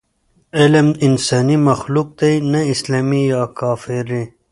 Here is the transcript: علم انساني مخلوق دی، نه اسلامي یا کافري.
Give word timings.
علم 0.59 0.87
انساني 1.07 1.57
مخلوق 1.69 2.09
دی، 2.19 2.33
نه 2.51 2.61
اسلامي 2.73 3.21
یا 3.33 3.41
کافري. 3.59 4.23